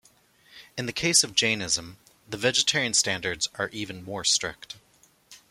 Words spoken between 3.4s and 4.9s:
are even more strict.